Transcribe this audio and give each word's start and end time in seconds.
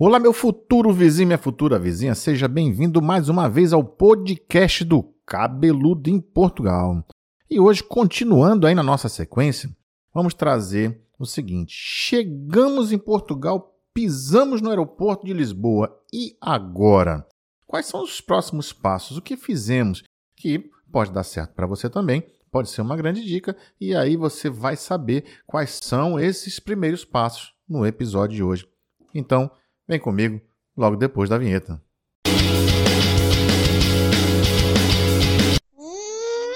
Olá, 0.00 0.20
meu 0.20 0.32
futuro 0.32 0.92
vizinho, 0.92 1.26
minha 1.26 1.38
futura 1.38 1.76
vizinha, 1.76 2.14
seja 2.14 2.46
bem-vindo 2.46 3.02
mais 3.02 3.28
uma 3.28 3.48
vez 3.48 3.72
ao 3.72 3.82
podcast 3.82 4.84
do 4.84 5.02
Cabeludo 5.26 6.08
em 6.08 6.20
Portugal. 6.20 7.04
E 7.50 7.58
hoje, 7.58 7.82
continuando 7.82 8.68
aí 8.68 8.76
na 8.76 8.82
nossa 8.84 9.08
sequência, 9.08 9.68
vamos 10.14 10.34
trazer 10.34 11.02
o 11.18 11.26
seguinte: 11.26 11.74
chegamos 11.76 12.92
em 12.92 12.98
Portugal, 12.98 13.76
pisamos 13.92 14.62
no 14.62 14.68
aeroporto 14.68 15.26
de 15.26 15.32
Lisboa 15.32 16.00
e 16.12 16.36
agora? 16.40 17.26
Quais 17.66 17.86
são 17.86 18.04
os 18.04 18.20
próximos 18.20 18.72
passos? 18.72 19.16
O 19.16 19.22
que 19.22 19.36
fizemos? 19.36 20.04
Que 20.36 20.70
pode 20.92 21.10
dar 21.10 21.24
certo 21.24 21.56
para 21.56 21.66
você 21.66 21.90
também, 21.90 22.24
pode 22.52 22.70
ser 22.70 22.82
uma 22.82 22.96
grande 22.96 23.24
dica, 23.24 23.56
e 23.80 23.96
aí 23.96 24.16
você 24.16 24.48
vai 24.48 24.76
saber 24.76 25.24
quais 25.44 25.80
são 25.82 26.20
esses 26.20 26.60
primeiros 26.60 27.04
passos 27.04 27.52
no 27.68 27.84
episódio 27.84 28.36
de 28.36 28.42
hoje. 28.44 28.64
Então, 29.12 29.50
Vem 29.88 29.98
comigo 29.98 30.38
logo 30.76 30.96
depois 30.96 31.30
da 31.30 31.38
vinheta. 31.38 31.82
Hum, 35.74 36.52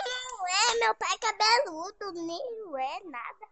é 0.50 0.78
meu 0.78 0.94
pai 0.94 1.16
cabeludo, 1.18 2.26
nem 2.26 2.38
é 2.78 3.10
nada. 3.10 3.50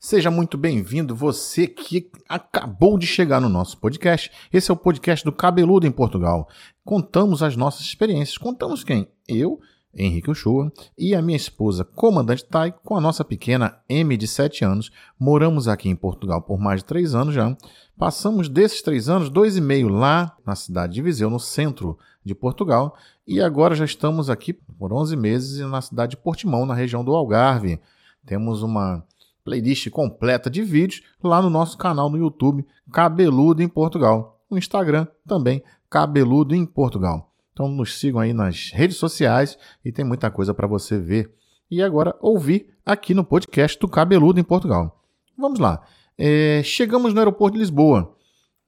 Seja 0.00 0.32
muito 0.32 0.58
bem-vindo, 0.58 1.14
você 1.14 1.68
que 1.68 2.10
acabou 2.28 2.98
de 2.98 3.06
chegar 3.06 3.40
no 3.40 3.48
nosso 3.48 3.78
podcast. 3.78 4.32
Esse 4.52 4.68
é 4.72 4.74
o 4.74 4.76
podcast 4.76 5.24
do 5.24 5.30
Cabeludo 5.30 5.86
em 5.86 5.92
Portugal. 5.92 6.48
Contamos 6.84 7.44
as 7.44 7.54
nossas 7.54 7.82
experiências. 7.82 8.36
Contamos 8.36 8.82
quem? 8.82 9.08
Eu, 9.28 9.60
Henrique 9.94 10.30
Uchoa, 10.30 10.72
e 10.96 11.14
a 11.14 11.22
minha 11.22 11.36
esposa, 11.36 11.84
comandante 11.84 12.44
Tai, 12.44 12.72
com 12.84 12.96
a 12.96 13.00
nossa 13.00 13.24
pequena 13.24 13.78
M 13.88 14.16
de 14.16 14.26
7 14.26 14.64
anos. 14.64 14.90
Moramos 15.18 15.66
aqui 15.66 15.88
em 15.88 15.96
Portugal 15.96 16.40
por 16.42 16.58
mais 16.58 16.80
de 16.80 16.86
3 16.86 17.14
anos 17.14 17.34
já. 17.34 17.56
Passamos 17.98 18.48
desses 18.48 18.82
3 18.82 19.08
anos, 19.08 19.28
dois 19.28 19.56
e 19.56 19.60
meio 19.60 19.88
lá 19.88 20.36
na 20.46 20.54
cidade 20.54 20.94
de 20.94 21.02
Viseu, 21.02 21.28
no 21.28 21.40
centro 21.40 21.98
de 22.24 22.34
Portugal, 22.34 22.96
e 23.26 23.40
agora 23.40 23.74
já 23.74 23.84
estamos 23.84 24.30
aqui 24.30 24.52
por 24.52 24.92
11 24.92 25.16
meses 25.16 25.58
na 25.68 25.80
cidade 25.80 26.10
de 26.10 26.16
Portimão, 26.16 26.64
na 26.64 26.74
região 26.74 27.04
do 27.04 27.14
Algarve. 27.14 27.80
Temos 28.24 28.62
uma 28.62 29.04
playlist 29.44 29.88
completa 29.90 30.48
de 30.50 30.62
vídeos 30.62 31.02
lá 31.22 31.42
no 31.42 31.50
nosso 31.50 31.76
canal 31.76 32.10
no 32.10 32.18
YouTube, 32.18 32.64
Cabeludo 32.92 33.62
em 33.62 33.68
Portugal. 33.68 34.40
No 34.50 34.58
Instagram 34.58 35.06
também, 35.26 35.62
Cabeludo 35.88 36.54
em 36.54 36.64
Portugal. 36.64 37.29
Então 37.52 37.68
nos 37.68 37.98
sigam 37.98 38.20
aí 38.20 38.32
nas 38.32 38.70
redes 38.72 38.96
sociais 38.96 39.58
e 39.84 39.92
tem 39.92 40.04
muita 40.04 40.30
coisa 40.30 40.54
para 40.54 40.66
você 40.66 40.98
ver 40.98 41.34
e 41.70 41.82
agora 41.82 42.16
ouvir 42.20 42.68
aqui 42.84 43.14
no 43.14 43.24
podcast 43.24 43.78
do 43.78 43.88
Cabeludo 43.88 44.40
em 44.40 44.44
Portugal. 44.44 45.02
Vamos 45.38 45.58
lá. 45.58 45.80
É, 46.18 46.62
chegamos 46.64 47.14
no 47.14 47.20
aeroporto 47.20 47.54
de 47.54 47.60
Lisboa. 47.60 48.14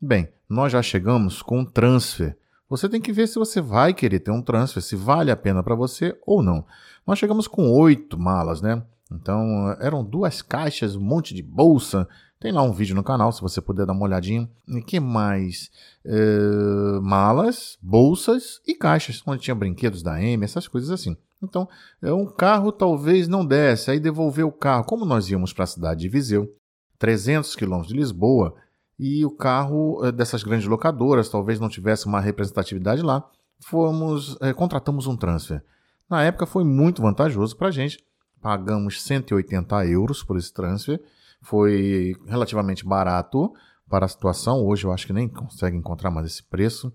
Bem, 0.01 0.29
nós 0.49 0.73
já 0.73 0.83
chegamos 0.83 1.43
com 1.43 1.61
um 1.61 1.65
transfer. 1.65 2.37
Você 2.69 2.89
tem 2.89 3.01
que 3.01 3.13
ver 3.13 3.27
se 3.27 3.39
você 3.39 3.61
vai 3.61 3.93
querer 3.93 4.21
ter 4.21 4.31
um 4.31 4.41
transfer, 4.41 4.81
se 4.81 4.97
vale 4.97 5.31
a 5.31 5.37
pena 5.37 5.63
para 5.63 5.75
você 5.75 6.17
ou 6.27 6.43
não. 6.43 6.65
Nós 7.07 7.19
chegamos 7.19 7.47
com 7.47 7.71
oito 7.71 8.19
malas, 8.19 8.63
né? 8.63 8.83
Então 9.11 9.77
eram 9.81 10.03
duas 10.03 10.41
caixas, 10.41 10.97
um 10.97 11.03
monte 11.03 11.35
de 11.35 11.43
bolsa, 11.43 12.09
tem 12.43 12.51
lá 12.51 12.61
um 12.61 12.73
vídeo 12.73 12.97
no 12.97 13.05
canal, 13.05 13.31
se 13.31 13.41
você 13.41 13.61
puder 13.61 13.87
dar 13.87 13.93
uma 13.93 14.03
olhadinha. 14.03 14.51
E 14.67 14.83
que 14.83 14.99
mais? 14.99 15.71
É, 16.05 16.99
malas, 17.01 17.79
bolsas 17.81 18.61
e 18.67 18.75
caixas, 18.75 19.23
onde 19.25 19.43
tinha 19.43 19.55
brinquedos 19.55 20.03
da 20.03 20.21
M, 20.21 20.45
essas 20.45 20.67
coisas 20.67 20.91
assim. 20.91 21.17
Então, 21.41 21.69
é, 22.03 22.13
um 22.13 22.27
carro 22.27 22.73
talvez 22.73 23.29
não 23.29 23.47
desse, 23.47 23.93
aí 23.93 24.01
devolver 24.01 24.45
o 24.45 24.51
carro. 24.51 24.83
Como 24.83 25.05
nós 25.05 25.31
íamos 25.31 25.53
para 25.53 25.63
a 25.63 25.69
cidade 25.69 26.01
de 26.01 26.09
Viseu, 26.09 26.53
300 26.99 27.55
quilômetros 27.55 27.93
de 27.93 27.97
Lisboa, 27.97 28.57
e 28.99 29.25
o 29.25 29.31
carro 29.31 30.05
é, 30.05 30.11
dessas 30.11 30.43
grandes 30.43 30.67
locadoras 30.67 31.29
talvez 31.29 31.61
não 31.61 31.69
tivesse 31.69 32.07
uma 32.07 32.21
representatividade 32.21 33.03
lá, 33.03 33.25
fomos, 33.61 34.37
é, 34.41 34.53
contratamos 34.53 35.07
um 35.07 35.17
transfer. 35.17 35.63
Na 36.11 36.25
época 36.25 36.45
foi 36.45 36.65
muito 36.65 37.03
vantajoso 37.03 37.57
para 37.57 37.69
a 37.69 37.73
gente, 37.73 38.05
pagamos 38.41 39.01
180 39.01 39.87
euros 39.87 40.25
por 40.25 40.37
esse 40.37 40.53
transfer, 40.53 41.01
foi 41.43 42.15
relativamente 42.27 42.85
barato 42.85 43.53
para 43.89 44.07
a 44.07 44.09
situação. 44.09 44.65
Hoje 44.65 44.85
eu 44.85 44.93
acho 44.93 45.07
que 45.07 45.13
nem 45.13 45.29
consegue 45.29 45.77
encontrar 45.77 46.11
mais 46.11 46.27
esse 46.27 46.43
preço. 46.43 46.93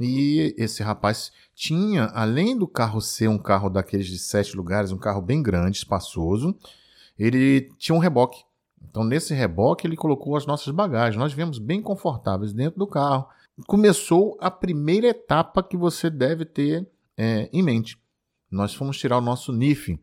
E 0.00 0.54
esse 0.56 0.82
rapaz 0.82 1.32
tinha, 1.54 2.04
além 2.14 2.56
do 2.56 2.68
carro 2.68 3.00
ser 3.00 3.28
um 3.28 3.38
carro 3.38 3.68
daqueles 3.68 4.06
de 4.06 4.18
sete 4.18 4.56
lugares, 4.56 4.92
um 4.92 4.98
carro 4.98 5.20
bem 5.20 5.42
grande, 5.42 5.78
espaçoso, 5.78 6.56
ele 7.18 7.68
tinha 7.76 7.94
um 7.94 7.98
reboque. 7.98 8.44
Então, 8.80 9.02
nesse 9.02 9.34
reboque, 9.34 9.86
ele 9.86 9.96
colocou 9.96 10.36
as 10.36 10.46
nossas 10.46 10.72
bagagens. 10.72 11.16
Nós 11.16 11.32
viemos 11.32 11.58
bem 11.58 11.82
confortáveis 11.82 12.52
dentro 12.52 12.78
do 12.78 12.86
carro. 12.86 13.26
Começou 13.66 14.38
a 14.40 14.50
primeira 14.50 15.08
etapa 15.08 15.64
que 15.64 15.76
você 15.76 16.08
deve 16.08 16.44
ter 16.44 16.86
é, 17.16 17.50
em 17.52 17.62
mente. 17.62 17.98
Nós 18.48 18.72
fomos 18.72 18.96
tirar 18.96 19.18
o 19.18 19.20
nosso 19.22 19.52
NIF. 19.52 19.98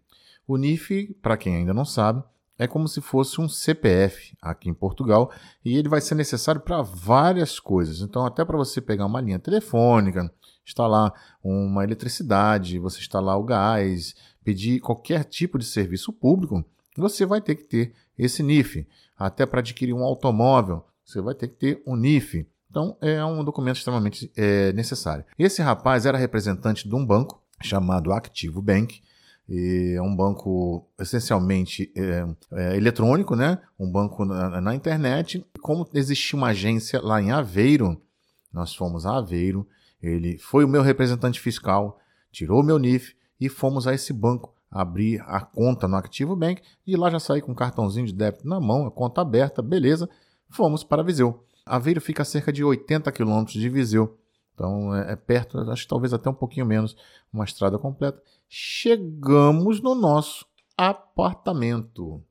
O 0.45 0.57
NIF, 0.57 1.15
para 1.21 1.37
quem 1.37 1.55
ainda 1.55 1.73
não 1.73 1.85
sabe, 1.85 2.21
é 2.57 2.67
como 2.67 2.87
se 2.87 3.01
fosse 3.01 3.39
um 3.41 3.49
CPF 3.49 4.35
aqui 4.41 4.69
em 4.69 4.73
Portugal 4.73 5.31
e 5.63 5.77
ele 5.77 5.89
vai 5.89 6.01
ser 6.01 6.15
necessário 6.15 6.61
para 6.61 6.81
várias 6.81 7.59
coisas. 7.59 8.01
Então, 8.01 8.25
até 8.25 8.45
para 8.45 8.57
você 8.57 8.79
pegar 8.79 9.05
uma 9.05 9.21
linha 9.21 9.39
telefônica, 9.39 10.31
instalar 10.65 11.13
uma 11.43 11.83
eletricidade, 11.83 12.79
você 12.79 12.99
instalar 12.99 13.37
o 13.37 13.43
gás, 13.43 14.15
pedir 14.43 14.79
qualquer 14.79 15.23
tipo 15.25 15.59
de 15.59 15.65
serviço 15.65 16.13
público, 16.13 16.63
você 16.97 17.25
vai 17.25 17.41
ter 17.41 17.55
que 17.55 17.63
ter 17.63 17.93
esse 18.17 18.41
NIF. 18.41 18.87
Até 19.17 19.45
para 19.45 19.59
adquirir 19.59 19.93
um 19.93 20.03
automóvel, 20.03 20.85
você 21.03 21.21
vai 21.21 21.35
ter 21.35 21.49
que 21.49 21.55
ter 21.55 21.83
um 21.85 21.95
NIF. 21.95 22.47
Então, 22.69 22.97
é 22.99 23.23
um 23.23 23.43
documento 23.43 23.77
extremamente 23.77 24.31
é, 24.35 24.73
necessário. 24.73 25.23
Esse 25.37 25.61
rapaz 25.61 26.05
era 26.05 26.17
representante 26.17 26.87
de 26.87 26.95
um 26.95 27.05
banco 27.05 27.41
chamado 27.61 28.11
Activo 28.11 28.61
Bank 28.61 29.01
é 29.47 30.01
um 30.01 30.15
banco 30.15 30.87
essencialmente 30.99 31.91
é, 31.95 32.25
é, 32.51 32.77
eletrônico, 32.77 33.35
né? 33.35 33.59
um 33.79 33.89
banco 33.89 34.25
na, 34.25 34.59
na, 34.59 34.75
internet. 34.75 35.45
Como 35.61 35.87
existia 35.93 36.37
uma 36.37 36.47
agência 36.47 36.99
lá 37.01 37.21
em 37.21 37.31
Aveiro, 37.31 38.01
nós 38.51 38.73
fomos 38.73 39.05
a 39.05 39.17
Aveiro, 39.17 39.67
ele 40.01 40.37
foi 40.39 40.65
o 40.65 40.67
meu 40.67 40.81
representante 40.81 41.39
fiscal, 41.39 41.99
tirou 42.31 42.61
o 42.61 42.63
meu 42.63 42.79
NIF 42.79 43.15
e 43.39 43.47
fomos 43.47 43.87
a 43.87 43.93
esse 43.93 44.11
banco 44.11 44.53
abrir 44.71 45.21
a 45.27 45.39
conta 45.39 45.87
no 45.87 45.95
Activo 45.95 46.35
Bank 46.35 46.61
e 46.85 46.97
lá 46.97 47.09
já 47.09 47.19
saí 47.19 47.41
com 47.41 47.51
um 47.51 47.55
cartãozinho 47.55 48.07
de 48.07 48.13
débito 48.13 48.47
na 48.47 48.59
mão, 48.59 48.85
a 48.85 48.91
conta 48.91 49.21
aberta, 49.21 49.61
beleza, 49.61 50.09
fomos 50.49 50.83
para 50.83 51.03
Viseu. 51.03 51.43
Aveiro 51.65 52.01
fica 52.01 52.23
a 52.23 52.25
cerca 52.25 52.51
de 52.51 52.63
80 52.63 53.11
quilômetros 53.11 53.59
de 53.59 53.69
Viseu. 53.69 54.17
Então 54.55 54.95
é, 54.95 55.11
é, 55.11 55.15
perto, 55.15 55.59
acho 55.69 55.83
que 55.83 55.89
talvez 55.89 56.13
até 56.13 56.29
um 56.29 56.33
pouquinho 56.33 56.65
menos, 56.65 56.95
uma 57.31 57.43
estrada 57.43 57.77
completa. 57.77 58.19
Chegamos 58.49 59.81
no 59.81 59.93
nosso 59.93 60.45
apartamento. 60.75 62.23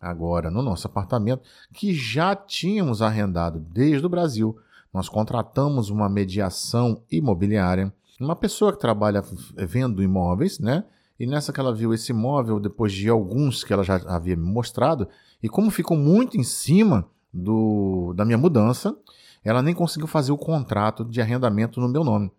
Agora, 0.00 0.50
no 0.50 0.62
nosso 0.62 0.86
apartamento, 0.86 1.42
que 1.74 1.92
já 1.92 2.34
tínhamos 2.34 3.02
arrendado 3.02 3.60
desde 3.60 4.06
o 4.06 4.08
Brasil, 4.08 4.56
nós 4.92 5.08
contratamos 5.08 5.90
uma 5.90 6.08
mediação 6.08 7.02
imobiliária, 7.10 7.92
uma 8.18 8.36
pessoa 8.36 8.72
que 8.72 8.78
trabalha 8.78 9.22
vendo 9.54 10.02
imóveis, 10.02 10.58
né? 10.58 10.84
E 11.18 11.26
nessa 11.26 11.52
que 11.52 11.58
ela 11.58 11.74
viu 11.74 11.92
esse 11.92 12.12
imóvel, 12.12 12.60
depois 12.60 12.92
de 12.92 13.08
alguns 13.08 13.64
que 13.64 13.72
ela 13.72 13.82
já 13.82 13.96
havia 14.06 14.36
me 14.36 14.44
mostrado, 14.44 15.08
e 15.42 15.48
como 15.48 15.70
ficou 15.70 15.96
muito 15.96 16.36
em 16.36 16.44
cima 16.44 17.08
do, 17.34 18.14
da 18.14 18.24
minha 18.24 18.38
mudança, 18.38 18.96
ela 19.44 19.62
nem 19.62 19.74
conseguiu 19.74 20.06
fazer 20.06 20.32
o 20.32 20.38
contrato 20.38 21.04
de 21.04 21.20
arrendamento 21.20 21.80
no 21.80 21.88
meu 21.88 22.04
nome. 22.04 22.30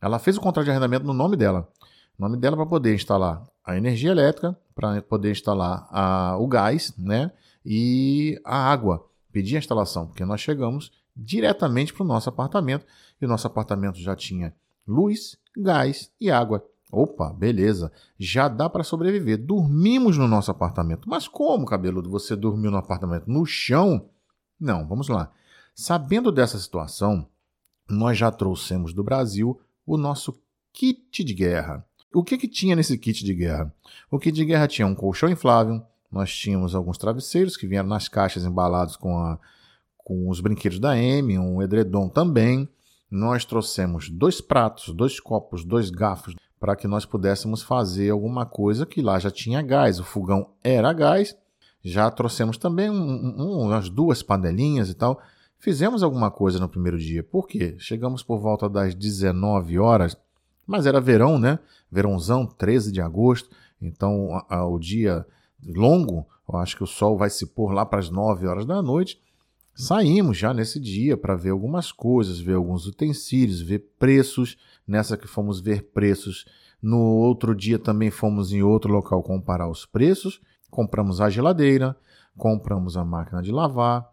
Ela 0.00 0.18
fez 0.18 0.36
o 0.36 0.40
contrato 0.40 0.64
de 0.64 0.70
arrendamento 0.70 1.06
no 1.06 1.12
nome 1.12 1.36
dela. 1.36 1.68
Nome 2.18 2.36
dela 2.36 2.56
para 2.56 2.66
poder 2.66 2.94
instalar 2.94 3.44
a 3.64 3.76
energia 3.76 4.10
elétrica, 4.10 4.58
para 4.74 5.00
poder 5.02 5.30
instalar 5.30 5.86
a, 5.90 6.36
o 6.38 6.46
gás, 6.46 6.94
né? 6.96 7.30
E 7.64 8.40
a 8.44 8.70
água. 8.70 9.06
Pedir 9.30 9.56
a 9.56 9.58
instalação, 9.58 10.06
porque 10.06 10.24
nós 10.24 10.40
chegamos 10.40 10.90
diretamente 11.14 11.92
para 11.92 12.02
o 12.02 12.06
nosso 12.06 12.28
apartamento 12.28 12.86
e 13.20 13.24
o 13.24 13.28
nosso 13.28 13.46
apartamento 13.46 13.98
já 13.98 14.16
tinha 14.16 14.54
luz, 14.86 15.36
gás 15.56 16.10
e 16.20 16.30
água. 16.30 16.64
Opa, 16.90 17.30
beleza, 17.32 17.92
já 18.18 18.48
dá 18.48 18.70
para 18.70 18.82
sobreviver. 18.82 19.36
Dormimos 19.36 20.16
no 20.16 20.26
nosso 20.26 20.50
apartamento. 20.50 21.08
Mas 21.08 21.28
como, 21.28 21.66
cabeludo, 21.66 22.08
você 22.08 22.34
dormiu 22.34 22.70
no 22.70 22.78
apartamento? 22.78 23.26
No 23.26 23.44
chão? 23.44 24.08
Não, 24.58 24.86
vamos 24.88 25.08
lá. 25.08 25.30
Sabendo 25.80 26.32
dessa 26.32 26.58
situação, 26.58 27.24
nós 27.88 28.18
já 28.18 28.32
trouxemos 28.32 28.92
do 28.92 29.04
Brasil 29.04 29.60
o 29.86 29.96
nosso 29.96 30.36
kit 30.72 31.22
de 31.22 31.32
guerra. 31.32 31.86
O 32.12 32.24
que, 32.24 32.36
que 32.36 32.48
tinha 32.48 32.74
nesse 32.74 32.98
kit 32.98 33.24
de 33.24 33.32
guerra? 33.32 33.72
O 34.10 34.18
kit 34.18 34.34
de 34.34 34.44
guerra 34.44 34.66
tinha 34.66 34.88
um 34.88 34.94
colchão 34.96 35.28
inflável, 35.28 35.80
nós 36.10 36.36
tínhamos 36.36 36.74
alguns 36.74 36.98
travesseiros 36.98 37.56
que 37.56 37.68
vieram 37.68 37.88
nas 37.88 38.08
caixas 38.08 38.44
embalados 38.44 38.96
com, 38.96 39.16
a, 39.18 39.38
com 39.98 40.28
os 40.28 40.40
brinquedos 40.40 40.80
da 40.80 40.98
M, 40.98 41.38
um 41.38 41.62
edredom 41.62 42.08
também. 42.08 42.68
Nós 43.08 43.44
trouxemos 43.44 44.10
dois 44.10 44.40
pratos, 44.40 44.92
dois 44.92 45.20
copos, 45.20 45.64
dois 45.64 45.90
garfos 45.90 46.34
para 46.58 46.74
que 46.74 46.88
nós 46.88 47.04
pudéssemos 47.04 47.62
fazer 47.62 48.10
alguma 48.10 48.44
coisa 48.44 48.84
que 48.84 49.00
lá 49.00 49.20
já 49.20 49.30
tinha 49.30 49.62
gás. 49.62 50.00
O 50.00 50.04
fogão 50.04 50.50
era 50.60 50.92
gás. 50.92 51.36
Já 51.84 52.10
trouxemos 52.10 52.58
também 52.58 52.90
um, 52.90 52.96
um, 52.96 53.60
umas 53.60 53.88
duas 53.88 54.24
panelinhas 54.24 54.90
e 54.90 54.94
tal 54.94 55.22
Fizemos 55.58 56.02
alguma 56.02 56.30
coisa 56.30 56.58
no 56.58 56.68
primeiro 56.68 56.96
dia. 56.96 57.22
Por 57.22 57.48
quê? 57.48 57.74
Chegamos 57.78 58.22
por 58.22 58.38
volta 58.38 58.68
das 58.68 58.94
19 58.94 59.78
horas, 59.78 60.16
mas 60.66 60.86
era 60.86 61.00
verão, 61.00 61.38
né? 61.38 61.58
Verãozão, 61.90 62.46
13 62.46 62.92
de 62.92 63.00
agosto. 63.00 63.50
Então, 63.82 64.34
a, 64.48 64.58
a, 64.58 64.66
o 64.66 64.78
dia 64.78 65.26
longo, 65.66 66.26
eu 66.48 66.56
acho 66.58 66.76
que 66.76 66.84
o 66.84 66.86
sol 66.86 67.18
vai 67.18 67.28
se 67.28 67.46
pôr 67.46 67.72
lá 67.72 67.84
para 67.84 67.98
as 67.98 68.08
9 68.08 68.46
horas 68.46 68.64
da 68.64 68.80
noite. 68.80 69.20
Saímos 69.74 70.36
já 70.36 70.54
nesse 70.54 70.78
dia 70.78 71.16
para 71.16 71.36
ver 71.36 71.50
algumas 71.50 71.90
coisas, 71.90 72.40
ver 72.40 72.54
alguns 72.54 72.86
utensílios, 72.86 73.60
ver 73.60 73.80
preços. 73.98 74.56
Nessa 74.86 75.16
que 75.16 75.26
fomos 75.26 75.60
ver 75.60 75.90
preços. 75.92 76.46
No 76.80 76.98
outro 76.98 77.54
dia 77.54 77.78
também 77.78 78.10
fomos 78.10 78.52
em 78.52 78.62
outro 78.62 78.92
local 78.92 79.22
comparar 79.22 79.68
os 79.68 79.84
preços. 79.84 80.40
Compramos 80.70 81.20
a 81.20 81.28
geladeira, 81.28 81.96
compramos 82.36 82.96
a 82.96 83.04
máquina 83.04 83.42
de 83.42 83.50
lavar. 83.50 84.08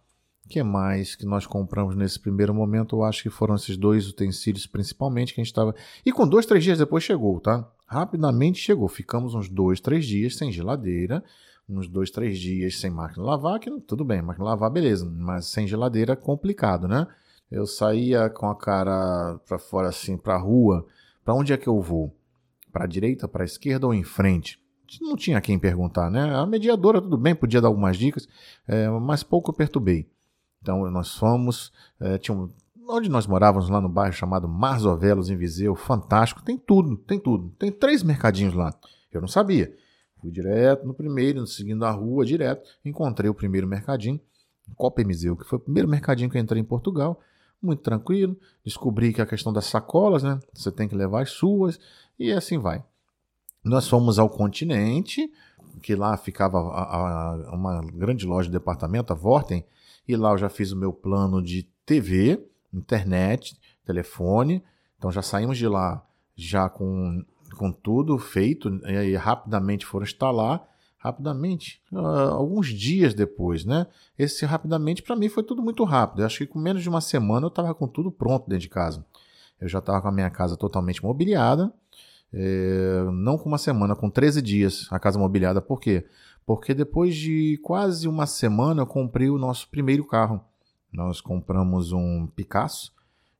Que 0.48 0.62
mais 0.62 1.16
que 1.16 1.26
nós 1.26 1.46
compramos 1.48 1.96
nesse 1.96 2.20
primeiro 2.20 2.54
momento? 2.54 2.96
Eu 2.96 3.04
acho 3.04 3.24
que 3.24 3.30
foram 3.30 3.56
esses 3.56 3.78
dois 3.78 4.08
utensílios 4.08 4.68
principalmente 4.68 5.34
que 5.34 5.42
a 5.42 5.44
gente 5.44 5.52
estava. 5.52 5.74
E 6.06 6.12
com 6.12 6.28
dois, 6.28 6.46
três 6.46 6.64
dias 6.64 6.78
depois 6.78 7.04
chegou, 7.04 7.40
tá? 7.40 7.68
Rapidamente 7.88 8.60
chegou. 8.60 8.88
Ficamos 8.88 9.34
uns 9.34 9.50
dois, 9.50 9.80
três 9.80 10.06
dias 10.06 10.36
sem 10.36 10.52
geladeira 10.52 11.24
uns 11.68 11.88
dois, 11.88 12.12
três 12.12 12.38
dias 12.40 12.80
sem 12.80 12.92
máquina 12.92 13.24
de 13.24 13.30
lavar, 13.30 13.60
que 13.60 13.70
tudo 13.82 14.06
bem, 14.06 14.22
máquina 14.22 14.46
de 14.46 14.50
lavar, 14.52 14.70
beleza, 14.70 15.06
mas 15.06 15.48
sem 15.48 15.68
geladeira 15.68 16.14
é 16.14 16.16
complicado, 16.16 16.88
né? 16.88 17.08
Eu 17.52 17.66
saía 17.66 18.30
com 18.30 18.48
a 18.50 18.56
cara 18.56 19.40
para 19.48 19.58
fora 19.58 19.90
assim, 19.90 20.18
para 20.18 20.36
a 20.36 20.40
rua, 20.40 20.86
para 21.24 21.34
onde 21.34 21.54
é 21.54 21.58
que 21.58 21.68
eu 21.68 21.80
vou? 21.82 22.16
Para 22.72 22.86
direita, 22.86 23.28
para 23.28 23.46
esquerda 23.46 23.88
ou 23.88 23.94
em 23.94 24.04
frente? 24.04 24.60
Não 25.02 25.16
tinha 25.16 25.42
quem 25.42 25.58
perguntar, 25.58 26.12
né? 26.12 26.36
A 26.36 26.46
mediadora, 26.46 27.02
tudo 27.02 27.18
bem, 27.18 27.34
podia 27.36 27.62
dar 27.62 27.68
algumas 27.68 27.98
dicas, 27.98 28.28
é, 28.68 28.88
mas 28.90 29.24
pouco 29.24 29.50
eu 29.52 29.56
perturbei. 29.56 30.08
Então 30.66 30.90
nós 30.90 31.14
fomos, 31.16 31.72
é, 32.00 32.18
tinha 32.18 32.36
um, 32.36 32.50
onde 32.90 33.08
nós 33.08 33.28
morávamos 33.28 33.70
lá 33.70 33.80
no 33.80 33.88
bairro 33.88 34.16
chamado 34.16 34.48
Marzovelos, 34.48 35.30
em 35.30 35.38
Viseu, 35.38 35.76
fantástico, 35.76 36.42
tem 36.42 36.58
tudo, 36.58 36.98
tem 36.98 37.20
tudo. 37.20 37.52
Tem 37.60 37.72
três 37.72 38.02
mercadinhos 38.02 38.56
lá. 38.56 38.74
Eu 39.12 39.22
não 39.22 39.28
sabia. 39.28 39.72
Fui 40.20 40.32
direto 40.32 40.88
no 40.88 40.94
primeiro, 40.96 41.46
seguindo 41.46 41.86
a 41.86 41.92
rua 41.92 42.26
direto, 42.26 42.68
encontrei 42.84 43.30
o 43.30 43.34
primeiro 43.36 43.68
mercadinho, 43.68 44.20
Copa 44.76 45.02
Emiseu, 45.02 45.38
que 45.38 45.46
foi 45.46 45.60
o 45.60 45.62
primeiro 45.62 45.88
mercadinho 45.88 46.32
que 46.32 46.38
eu 46.38 46.42
entrei 46.42 46.60
em 46.60 46.66
Portugal. 46.66 47.22
Muito 47.62 47.84
tranquilo. 47.84 48.36
Descobri 48.66 49.14
que 49.14 49.22
a 49.22 49.26
questão 49.28 49.54
das 49.54 49.66
sacolas, 49.66 50.24
né? 50.24 50.40
Você 50.52 50.72
tem 50.72 50.88
que 50.88 50.96
levar 50.96 51.22
as 51.22 51.30
suas 51.30 51.80
e 52.18 52.32
assim 52.32 52.58
vai. 52.58 52.84
Nós 53.64 53.88
fomos 53.88 54.18
ao 54.18 54.30
continente, 54.30 55.32
que 55.84 55.96
lá 55.96 56.18
ficava 56.18 56.58
a, 56.58 57.34
a, 57.34 57.56
uma 57.56 57.82
grande 57.82 58.26
loja 58.26 58.50
de 58.50 58.54
departamento, 58.54 59.14
a 59.14 59.16
Vorten, 59.16 59.64
e 60.08 60.16
lá 60.16 60.32
eu 60.32 60.38
já 60.38 60.50
fiz 60.50 60.72
o 60.72 60.78
meu 60.78 60.94
plano 60.94 61.42
de 61.42 61.64
TV, 61.86 62.44
internet, 62.74 63.58
telefone. 63.86 64.64
Então 64.98 65.12
já 65.12 65.22
saímos 65.22 65.58
de 65.58 65.68
lá 65.68 66.06
já 66.36 66.70
com 66.70 67.24
com 67.56 67.72
tudo 67.72 68.18
feito, 68.18 68.70
e 68.84 68.98
aí 68.98 69.16
rapidamente 69.16 69.86
foram 69.86 70.04
instalar, 70.04 70.68
rapidamente, 70.98 71.82
uh, 71.92 72.34
alguns 72.34 72.68
dias 72.68 73.14
depois, 73.14 73.64
né? 73.64 73.88
Esse 74.18 74.46
rapidamente 74.46 75.04
para 75.04 75.16
mim 75.16 75.30
foi 75.30 75.44
tudo 75.44 75.62
muito 75.62 75.84
rápido. 75.84 76.22
Eu 76.22 76.26
acho 76.26 76.40
que 76.40 76.48
com 76.48 76.60
menos 76.60 76.82
de 76.82 76.90
uma 76.90 77.02
semana 77.02 77.46
eu 77.46 77.50
estava 77.50 77.74
com 77.74 77.88
tudo 77.88 78.12
pronto 78.12 78.50
dentro 78.50 78.64
de 78.64 78.70
casa. 78.70 79.06
Eu 79.62 79.70
já 79.70 79.80
estava 79.80 80.02
com 80.02 80.08
a 80.08 80.12
minha 80.12 80.30
casa 80.30 80.58
totalmente 80.58 81.04
mobiliada, 81.04 81.72
é, 82.34 83.04
não 83.14 83.38
com 83.38 83.48
uma 83.48 83.58
semana, 83.58 83.96
com 83.96 84.10
13 84.10 84.42
dias 84.42 84.88
a 84.92 85.00
casa 85.00 85.20
mobiliada. 85.20 85.62
Por 85.62 85.80
quê? 85.80 86.06
Porque 86.46 86.74
depois 86.74 87.16
de 87.16 87.60
quase 87.64 88.08
uma 88.08 88.28
semana 88.28 88.84
eu 88.84 88.88
comprei 88.88 89.30
o 89.30 89.38
nosso 89.38 89.68
primeiro 89.70 90.06
carro. 90.06 90.42
Nós 90.92 91.20
compramos 91.20 91.92
um 91.92 92.28
Picasso. 92.28 92.94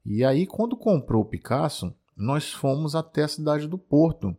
E 0.06 0.24
aí, 0.24 0.46
quando 0.46 0.76
comprou 0.76 1.22
o 1.22 1.26
Picasso, 1.26 1.94
nós 2.16 2.52
fomos 2.52 2.96
até 2.96 3.24
a 3.24 3.28
cidade 3.28 3.68
do 3.68 3.78
Porto. 3.78 4.36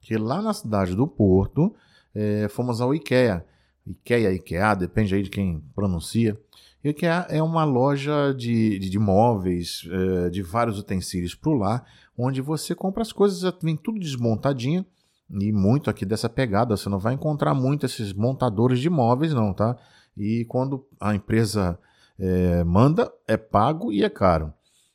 Que 0.00 0.16
lá 0.16 0.40
na 0.40 0.54
cidade 0.54 0.94
do 0.94 1.06
Porto, 1.06 1.74
é, 2.14 2.48
fomos 2.48 2.80
ao 2.80 2.94
IKEA. 2.94 3.44
IKEA, 3.86 4.32
IKEA, 4.32 4.74
depende 4.74 5.14
aí 5.14 5.22
de 5.22 5.30
quem 5.30 5.62
pronuncia. 5.74 6.38
IKEA 6.82 7.26
é 7.28 7.42
uma 7.42 7.64
loja 7.64 8.32
de, 8.32 8.78
de, 8.78 8.88
de 8.88 8.98
móveis, 8.98 9.86
é, 9.90 10.30
de 10.30 10.42
vários 10.42 10.78
utensílios 10.78 11.34
para 11.34 11.50
o 11.50 11.54
lar, 11.54 11.84
onde 12.16 12.40
você 12.40 12.74
compra 12.74 13.02
as 13.02 13.12
coisas, 13.12 13.52
vem 13.62 13.76
tudo 13.76 13.98
desmontadinho. 13.98 14.84
E 15.30 15.52
muito 15.52 15.90
aqui 15.90 16.06
dessa 16.06 16.28
pegada, 16.28 16.76
você 16.76 16.88
não 16.88 16.98
vai 16.98 17.14
encontrar 17.14 17.54
muito 17.54 17.84
esses 17.84 18.12
montadores 18.12 18.80
de 18.80 18.88
móveis, 18.88 19.34
não, 19.34 19.52
tá? 19.52 19.76
E 20.16 20.44
quando 20.46 20.86
a 20.98 21.14
empresa 21.14 21.78
é, 22.18 22.64
manda, 22.64 23.12
é 23.26 23.36
pago 23.36 23.92
e 23.92 24.02
é 24.02 24.08
caro. 24.08 24.52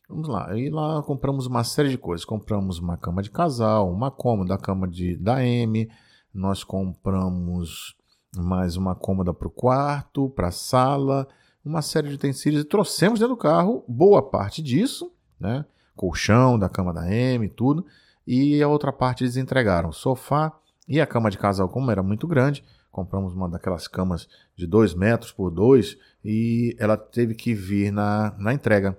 Vamos 0.10 0.28
lá, 0.28 0.52
aí 0.52 0.70
lá 0.70 1.02
compramos 1.02 1.48
uma 1.48 1.64
série 1.64 1.90
de 1.90 1.98
coisas. 1.98 2.26
Compramos 2.26 2.78
uma 2.78 2.98
cama 2.98 3.22
de 3.22 3.32
casal, 3.32 3.92
uma 3.92 4.12
cômoda, 4.12 4.56
a 4.56 4.58
cama 4.58 4.88
de, 4.88 5.16
da 5.18 5.44
M. 5.44 5.90
Nós 6.34 6.64
compramos 6.64 7.96
mais 8.36 8.76
uma 8.76 8.96
cômoda 8.96 9.34
para 9.34 9.48
o 9.48 9.52
quarto, 9.52 10.30
para 10.30 10.48
a 10.48 10.52
sala, 10.52 11.28
uma 11.64 11.82
série 11.82 12.10
de 12.10 12.16
utensílios 12.16 12.64
e 12.64 12.68
trouxemos 12.68 13.20
dentro 13.20 13.36
do 13.36 13.40
carro 13.40 13.86
boa 13.88 14.22
parte 14.22 14.62
disso, 14.62 15.12
né? 15.40 15.66
Colchão 15.96 16.60
da 16.60 16.68
cama 16.68 16.94
da 16.94 17.10
M, 17.12 17.48
tudo. 17.48 17.86
E 18.26 18.62
a 18.62 18.68
outra 18.68 18.92
parte 18.92 19.24
eles 19.24 19.38
entregaram 19.38 19.90
o 19.90 19.94
sofá 19.94 20.52
e 20.88 21.00
a 21.00 21.08
cama 21.08 21.30
de 21.30 21.38
casal, 21.38 21.70
como 21.70 21.92
era 21.92 22.04
muito 22.04 22.28
grande, 22.28 22.64
compramos 22.92 23.34
uma 23.34 23.50
daquelas 23.50 23.88
camas 23.88 24.28
de 24.56 24.68
2 24.68 24.94
metros 24.94 25.32
por 25.32 25.50
2 25.50 25.98
e 26.24 26.76
ela 26.78 26.96
teve 26.98 27.34
que 27.34 27.54
vir 27.54 27.92
na, 27.92 28.34
na 28.38 28.54
entrega. 28.54 28.98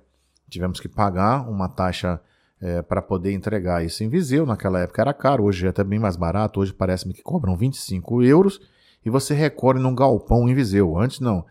Tivemos 0.48 0.80
que 0.80 0.88
pagar 0.88 1.48
uma 1.48 1.68
taxa 1.68 2.20
é, 2.60 2.80
para 2.82 3.02
poder 3.02 3.32
entregar 3.32 3.84
isso 3.84 4.02
em 4.02 4.08
Viseu. 4.08 4.46
Naquela 4.46 4.80
época 4.80 5.02
era 5.02 5.12
caro, 5.12 5.44
hoje 5.44 5.66
é 5.66 5.68
até 5.68 5.84
bem 5.84 5.98
mais 5.98 6.16
barato. 6.16 6.60
Hoje 6.60 6.72
parece-me 6.72 7.14
que 7.14 7.22
cobram 7.22 7.56
25 7.56 8.22
euros 8.22 8.60
e 9.04 9.10
você 9.10 9.34
recolhe 9.34 9.78
num 9.78 9.94
galpão 9.94 10.48
em 10.48 10.54
Viseu. 10.54 10.98
Antes 10.98 11.20
não, 11.20 11.44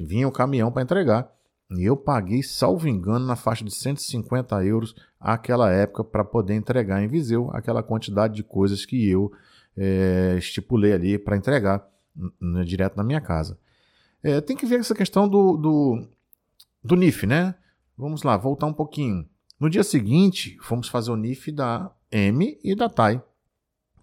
vinha 0.00 0.26
o 0.26 0.32
caminhão 0.32 0.72
para 0.72 0.82
entregar. 0.82 1.33
E 1.70 1.84
eu 1.84 1.96
paguei, 1.96 2.42
salvo 2.42 2.86
engano, 2.86 3.26
na 3.26 3.36
faixa 3.36 3.64
de 3.64 3.74
150 3.74 4.64
euros 4.64 4.94
aquela 5.18 5.72
época 5.72 6.04
para 6.04 6.24
poder 6.24 6.54
entregar 6.54 7.02
em 7.02 7.08
Viseu 7.08 7.50
aquela 7.52 7.82
quantidade 7.82 8.34
de 8.34 8.42
coisas 8.42 8.84
que 8.84 9.08
eu 9.08 9.32
é, 9.76 10.36
estipulei 10.38 10.92
ali 10.92 11.18
para 11.18 11.36
entregar 11.36 11.88
direto 12.64 12.96
na 12.96 13.02
minha 13.02 13.20
casa. 13.20 13.58
É, 14.22 14.40
tem 14.40 14.56
que 14.56 14.66
ver 14.66 14.80
essa 14.80 14.94
questão 14.94 15.28
do, 15.28 15.56
do, 15.56 16.08
do 16.82 16.96
NIF, 16.96 17.26
né? 17.26 17.54
Vamos 17.96 18.22
lá, 18.22 18.36
voltar 18.36 18.66
um 18.66 18.72
pouquinho. 18.72 19.28
No 19.58 19.70
dia 19.70 19.82
seguinte, 19.82 20.56
fomos 20.60 20.88
fazer 20.88 21.10
o 21.10 21.16
NIF 21.16 21.50
da 21.50 21.90
M 22.10 22.58
e 22.62 22.74
da 22.74 22.88
TAI, 22.88 23.22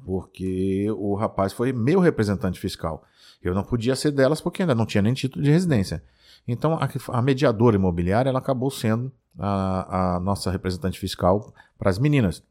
porque 0.06 0.88
o 0.92 1.16
rapaz 1.16 1.54
foi 1.54 1.72
meu 1.72 2.00
representante 2.00 2.60
fiscal. 2.60 3.04
Eu 3.42 3.54
não 3.54 3.64
podia 3.64 3.96
ser 3.96 4.12
delas 4.12 4.42
porque 4.42 4.62
ainda 4.62 4.76
não 4.76 4.86
tinha 4.86 5.02
nem 5.02 5.14
título 5.14 5.44
de 5.44 5.52
residência. 5.52 6.04
Então, 6.48 6.74
a, 6.74 6.90
a 7.18 7.22
mediadora 7.22 7.76
imobiliária 7.76 8.30
ela 8.30 8.40
acabou 8.40 8.70
sendo 8.72 9.12
a, 9.38 10.16
a 10.16 10.20
nossa 10.20 10.52
representante 10.52 11.00
fiscal 11.00 11.54
para 11.78 11.90
as 11.90 12.00
meninas. 12.00 12.44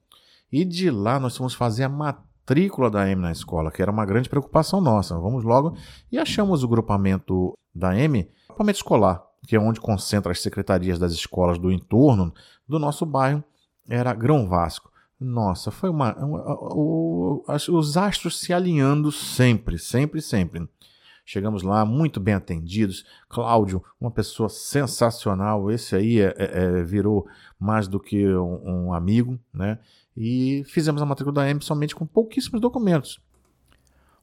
E 0.51 0.65
de 0.65 0.91
lá 0.91 1.21
nós 1.21 1.37
fomos 1.37 1.55
fazer 1.55 1.85
a 1.85 1.89
matrícula 1.89 2.91
da 2.91 3.09
M 3.09 3.21
na 3.23 3.33
escola, 3.33 3.71
que 3.71 3.83
era 3.83 3.91
uma 3.91 4.05
grande 4.05 4.29
preocupação 4.29 4.81
nossa. 4.81 5.19
Vamos 5.19 5.45
logo 5.45 5.77
e 6.11 6.19
achamos 6.19 6.63
o 6.63 6.69
grupamento 6.69 7.57
da 7.75 7.97
M, 7.97 8.29
grupamento 8.49 8.79
escolar 8.79 9.31
que 9.47 9.57
é 9.57 9.61
onde 9.61 9.81
concentra 9.81 10.33
as 10.33 10.41
secretarias 10.41 10.99
das 10.99 11.13
escolas 11.13 11.59
do 11.59 11.73
entorno 11.73 12.33
do 12.69 12.79
nosso 12.79 13.05
bairro, 13.07 13.43
era 13.89 14.15
Grão 14.15 14.49
Vasco. 14.49 14.90
Nossa, 15.21 15.71
foi 15.71 15.91
uma. 15.91 16.17
uma 16.17 17.47
os 17.69 17.97
astros 17.99 18.41
se 18.41 18.55
alinhando 18.55 19.13
sempre, 19.13 19.79
sempre, 19.79 20.23
sempre. 20.23 20.67
Chegamos 21.27 21.63
lá 21.63 21.85
muito 21.85 22.19
bem 22.19 22.35
atendidos. 22.35 23.05
Cláudio, 23.29 23.85
uma 24.01 24.11
pessoa 24.11 24.49
sensacional. 24.49 25.71
Esse 25.71 25.95
aí 25.95 26.21
é, 26.21 26.35
é, 26.39 26.79
é, 26.79 26.83
virou 26.83 27.29
mais 27.59 27.87
do 27.87 28.01
que 28.01 28.27
um, 28.35 28.87
um, 28.87 28.95
amigo, 28.95 29.39
né? 29.53 29.79
E 30.17 30.65
fizemos 30.67 31.03
a 31.03 31.07
matrícula 31.07 31.35
da 31.35 31.49
M 31.49 31.63
somente 31.63 31.95
com 31.95 32.07
pouquíssimos 32.07 32.61
documentos. 32.61 33.21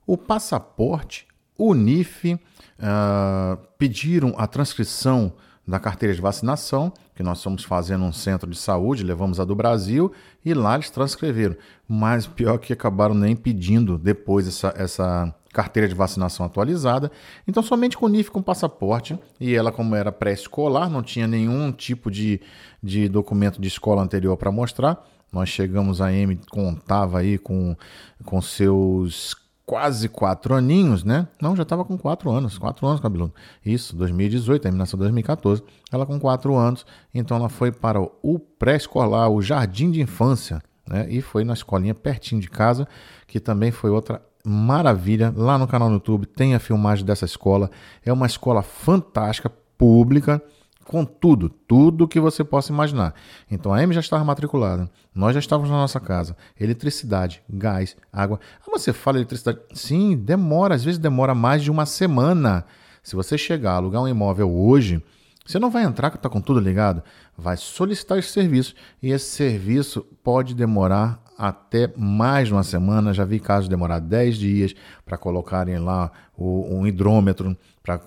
O 0.06 0.18
passaporte, 0.18 1.27
o 1.58 1.74
NIF, 1.75 2.34
uh, 2.34 3.58
pediram 3.77 4.34
a 4.38 4.48
transcrição 4.48 5.34
da 5.68 5.80
carteira 5.80 6.16
de 6.16 6.22
vacinação, 6.22 6.94
que 7.14 7.22
nós 7.22 7.44
fomos 7.44 7.64
fazendo 7.64 8.06
um 8.06 8.14
centro 8.14 8.50
de 8.50 8.58
saúde, 8.58 9.04
levamos 9.04 9.38
a 9.40 9.44
do 9.44 9.54
Brasil, 9.54 10.12
e 10.46 10.54
lá 10.54 10.76
eles 10.76 10.90
transcreveram. 10.90 11.58
Mas 11.88 12.26
pior 12.26 12.58
que 12.58 12.72
acabaram 12.72 13.14
nem 13.14 13.36
pedindo 13.36 13.98
depois 13.98 14.48
essa, 14.48 14.74
essa 14.78 15.36
carteira 15.52 15.88
de 15.90 15.94
vacinação 15.94 16.46
atualizada. 16.46 17.12
Então, 17.46 17.62
somente 17.62 17.98
com 17.98 18.08
NIF 18.08 18.32
com 18.32 18.42
passaporte, 18.42 19.20
e 19.40 19.56
ela, 19.56 19.72
como 19.72 19.94
era 19.94 20.12
pré-escolar, 20.12 20.90
não 20.90 21.04
tinha 21.04 21.28
nenhum 21.28 21.72
tipo 21.72 22.10
de, 22.10 22.40
de 22.82 23.10
documento 23.10 23.60
de 23.60 23.68
escola 23.68 24.02
anterior 24.02 24.38
para 24.38 24.52
mostrar. 24.52 25.06
Nós 25.34 25.50
chegamos, 25.50 26.00
a 26.00 26.14
M 26.14 26.40
contava 26.50 27.20
aí 27.20 27.38
com, 27.38 27.76
com 28.24 28.42
seus 28.42 29.36
quase 29.68 30.08
quatro 30.08 30.56
aninhos, 30.56 31.04
né? 31.04 31.28
Não, 31.42 31.54
já 31.54 31.64
estava 31.64 31.84
com 31.84 31.98
quatro 31.98 32.32
anos, 32.32 32.58
quatro 32.58 32.88
anos 32.88 33.02
cabeludo. 33.02 33.34
Isso, 33.64 33.94
2018, 33.98 34.62
terminação 34.62 34.98
2014. 34.98 35.62
Ela 35.92 36.06
com 36.06 36.18
quatro 36.18 36.56
anos, 36.56 36.86
então 37.14 37.36
ela 37.36 37.50
foi 37.50 37.70
para 37.70 38.02
o 38.02 38.40
pré-escolar, 38.40 39.30
o 39.30 39.42
jardim 39.42 39.92
de 39.92 40.02
infância, 40.02 40.64
né? 40.88 41.06
E 41.10 41.22
foi 41.22 41.44
na 41.44 41.54
escolinha 41.54 41.94
pertinho 41.94 42.40
de 42.40 42.50
casa, 42.50 42.88
que 43.28 43.42
também 43.42 43.70
foi 43.70 43.90
outra 43.90 44.22
maravilha. 44.46 45.34
Lá 45.36 45.58
no 45.58 45.68
canal 45.68 45.90
no 45.90 45.96
YouTube 45.96 46.26
tem 46.26 46.56
a 46.56 46.60
filmagem 46.60 47.06
dessa 47.06 47.26
escola. 47.26 47.70
É 48.06 48.14
uma 48.14 48.26
escola 48.26 48.64
fantástica, 48.64 49.52
pública 49.78 50.42
com 50.88 51.03
tudo, 51.03 51.50
tudo 51.50 52.08
que 52.08 52.20
você 52.20 52.44
possa 52.44 52.72
imaginar. 52.72 53.13
Então 53.51 53.74
a 53.74 53.84
M 53.84 53.94
já 53.94 54.00
estava 54.00 54.24
matriculada, 54.24 54.89
nós 55.13 55.34
já 55.34 55.39
estávamos 55.39 55.70
na 55.70 55.77
nossa 55.77 56.00
casa, 56.00 56.36
eletricidade, 56.60 57.44
gás, 57.50 57.96
água. 58.12 58.39
Ah, 58.62 58.72
você 58.72 58.94
fala 58.94 59.17
eletricidade? 59.17 59.60
Sim, 59.74 60.15
demora, 60.15 60.75
às 60.75 60.84
vezes 60.84 60.98
demora 60.98 61.36
mais 61.36 61.62
de 61.62 61.70
uma 61.70 61.86
semana. 61.86 62.65
Se 63.03 63.15
você 63.15 63.38
chegar 63.38 63.74
a 63.74 63.75
alugar 63.75 64.01
um 64.01 64.08
imóvel 64.08 64.50
hoje, 64.50 65.03
você 65.46 65.60
não 65.60 65.70
vai 65.70 65.84
entrar 65.84 66.10
que 66.10 66.17
está 66.17 66.29
com 66.29 66.41
tudo 66.41 66.60
ligado, 66.60 67.03
vai 67.38 67.58
solicitar 67.58 68.17
esse 68.17 68.29
serviço 68.29 68.74
e 69.01 69.12
esse 69.12 69.29
serviço 69.29 70.06
pode 70.24 70.56
demorar 70.56 71.22
até 71.38 71.91
mais 71.96 72.48
de 72.48 72.53
uma 72.53 72.63
semana. 72.63 73.13
Já 73.13 73.24
vi 73.24 73.39
casos 73.39 73.70
demorar 73.70 74.00
10 74.00 74.38
dias 74.38 74.74
para 75.06 75.17
colocarem 75.17 75.77
lá 75.77 76.12
o, 76.36 76.75
um 76.75 76.88
hidrômetro, 76.88 77.56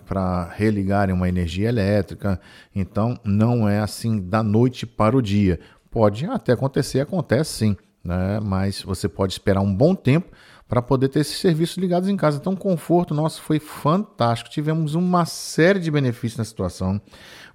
para 0.07 0.51
religarem 0.57 1.15
uma 1.15 1.29
energia 1.29 1.69
elétrica. 1.69 2.41
Então, 2.75 3.19
não 3.25 3.69
é 3.69 3.79
assim 3.79 4.21
da 4.21 4.43
noite 4.43 4.87
para 4.87 5.17
o 5.17 5.23
dia. 5.23 5.61
Pode 5.91 6.27
até 6.27 6.53
acontecer, 6.53 7.01
acontece 7.01 7.53
sim, 7.53 7.77
né? 8.05 8.41
mas 8.41 8.83
você 8.83 9.09
pode 9.09 9.33
esperar 9.33 9.61
um 9.61 9.75
bom 9.75 9.95
tempo 9.95 10.31
para 10.69 10.81
poder 10.81 11.09
ter 11.09 11.21
esses 11.21 11.39
serviços 11.39 11.79
ligados 11.79 12.09
em 12.09 12.17
casa. 12.17 12.39
Então, 12.39 12.53
o 12.53 12.57
conforto 12.57 13.13
nosso 13.13 13.43
foi 13.43 13.59
fantástico. 13.59 14.51
Tivemos 14.51 14.95
uma 14.95 15.25
série 15.25 15.81
de 15.81 15.91
benefícios 15.91 16.39
na 16.39 16.45
situação. 16.45 17.01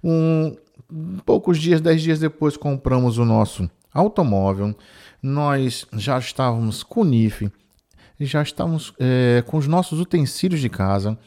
Um, 0.04 0.54
poucos 1.24 1.58
dias, 1.58 1.80
dez 1.80 2.02
dias 2.02 2.20
depois, 2.20 2.58
compramos 2.58 3.16
o 3.16 3.24
nosso 3.24 3.70
automóvel 3.92 4.76
nós 5.22 5.86
já 5.94 6.18
estávamos 6.18 6.82
com 6.82 7.00
o 7.00 7.04
NIF, 7.04 7.50
já 8.20 8.42
estávamos 8.42 8.92
é, 8.98 9.42
com 9.46 9.56
os 9.56 9.66
nossos 9.66 10.00
utensílios 10.00 10.60
de 10.60 10.68
casa, 10.68 11.18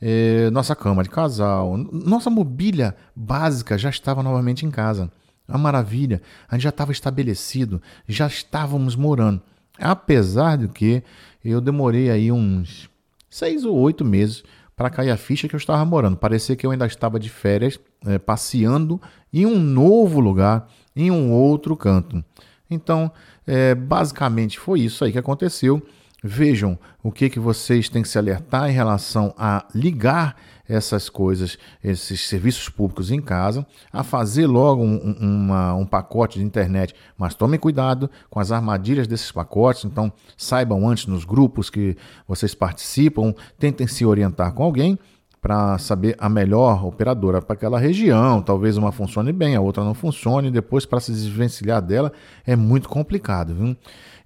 é, 0.00 0.50
nossa 0.50 0.76
cama 0.76 1.02
de 1.02 1.08
casal, 1.08 1.76
nossa 1.76 2.28
mobília 2.28 2.94
básica 3.14 3.78
já 3.78 3.90
estava 3.90 4.22
novamente 4.22 4.66
em 4.66 4.70
casa. 4.70 5.10
A 5.48 5.56
maravilha, 5.56 6.20
a 6.48 6.56
gente 6.56 6.64
já 6.64 6.70
estava 6.70 6.92
estabelecido, 6.92 7.80
já 8.06 8.26
estávamos 8.26 8.96
morando. 8.96 9.40
Apesar 9.78 10.58
de 10.58 10.68
que 10.68 11.02
eu 11.44 11.60
demorei 11.60 12.10
aí 12.10 12.32
uns 12.32 12.90
seis 13.30 13.64
ou 13.64 13.76
oito 13.76 14.04
meses 14.04 14.42
para 14.74 14.90
cair 14.90 15.10
a 15.10 15.16
ficha 15.16 15.48
que 15.48 15.54
eu 15.54 15.58
estava 15.58 15.84
morando. 15.84 16.16
Parecia 16.16 16.56
que 16.56 16.66
eu 16.66 16.70
ainda 16.70 16.86
estava 16.86 17.18
de 17.18 17.30
férias, 17.30 17.78
é, 18.04 18.18
passeando 18.18 19.00
em 19.32 19.46
um 19.46 19.58
novo 19.58 20.20
lugar, 20.20 20.68
em 20.96 21.10
um 21.10 21.30
outro 21.30 21.76
canto. 21.76 22.24
Então, 22.70 23.12
é, 23.46 23.74
basicamente 23.74 24.58
foi 24.58 24.80
isso 24.80 25.04
aí 25.04 25.12
que 25.12 25.18
aconteceu. 25.18 25.80
Vejam 26.24 26.76
o 27.02 27.12
que, 27.12 27.30
que 27.30 27.38
vocês 27.38 27.88
têm 27.88 28.02
que 28.02 28.08
se 28.08 28.18
alertar 28.18 28.68
em 28.68 28.72
relação 28.72 29.32
a 29.38 29.64
ligar 29.72 30.34
essas 30.68 31.08
coisas, 31.08 31.56
esses 31.84 32.26
serviços 32.26 32.68
públicos 32.68 33.12
em 33.12 33.20
casa, 33.20 33.64
a 33.92 34.02
fazer 34.02 34.46
logo 34.46 34.82
um, 34.82 35.12
uma, 35.20 35.74
um 35.74 35.86
pacote 35.86 36.40
de 36.40 36.44
internet. 36.44 36.94
Mas 37.16 37.34
tomem 37.34 37.60
cuidado 37.60 38.10
com 38.28 38.40
as 38.40 38.50
armadilhas 38.50 39.06
desses 39.06 39.30
pacotes. 39.30 39.84
Então, 39.84 40.12
saibam 40.36 40.88
antes 40.88 41.06
nos 41.06 41.24
grupos 41.24 41.70
que 41.70 41.96
vocês 42.26 42.54
participam, 42.54 43.32
tentem 43.58 43.86
se 43.86 44.04
orientar 44.04 44.52
com 44.52 44.64
alguém 44.64 44.98
para 45.46 45.78
saber 45.78 46.16
a 46.18 46.28
melhor 46.28 46.84
operadora 46.84 47.40
para 47.40 47.54
aquela 47.54 47.78
região. 47.78 48.42
Talvez 48.42 48.76
uma 48.76 48.90
funcione 48.90 49.32
bem, 49.32 49.54
a 49.54 49.60
outra 49.60 49.84
não 49.84 49.94
funcione. 49.94 50.50
Depois, 50.50 50.84
para 50.84 50.98
se 50.98 51.12
desvencilhar 51.12 51.80
dela, 51.80 52.12
é 52.44 52.56
muito 52.56 52.88
complicado. 52.88 53.54
Viu? 53.54 53.76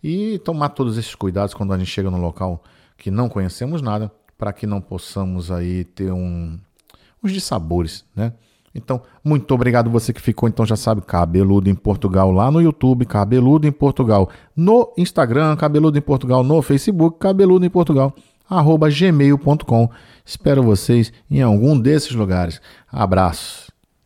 E 0.03 0.39
tomar 0.39 0.71
todos 0.71 0.97
esses 0.97 1.15
cuidados 1.15 1.53
quando 1.53 1.75
a 1.75 1.79
gente 1.79 1.91
chega 1.91 2.11
no 2.11 2.17
local 2.17 2.65
que 2.97 3.11
não 3.11 3.29
conhecemos 3.29 3.83
nada, 3.83 4.11
para 4.39 4.51
que 4.51 4.67
não 4.67 4.81
possamos 4.81 5.51
aí 5.51 5.85
ter 5.85 6.11
um, 6.11 6.59
uns 7.23 7.33
dissabores, 7.33 8.03
né? 8.17 8.33
Então, 8.75 9.03
muito 9.23 9.53
obrigado 9.53 9.91
você 9.91 10.15
que 10.15 10.23
ficou, 10.23 10.49
então 10.49 10.65
já 10.65 10.77
sabe, 10.77 11.03
Cabeludo 11.03 11.69
em 11.69 11.75
Portugal 11.75 12.31
lá 12.31 12.51
no 12.51 12.63
YouTube, 12.63 13.05
Cabeludo 13.05 13.67
em 13.67 13.73
Portugal 13.73 14.31
no 14.57 14.91
Instagram, 14.97 15.55
Cabeludo 15.57 15.99
em 15.99 16.03
Portugal 16.03 16.43
no 16.43 16.63
Facebook, 16.63 17.19
Cabeludo 17.19 17.67
em 17.67 17.71
Portugal 17.71 18.15
gmail.com. 18.91 19.91
Espero 20.25 20.63
vocês 20.63 21.13
em 21.31 21.43
algum 21.43 21.79
desses 21.79 22.13
lugares. 22.13 22.61
Abraços. 22.91 23.70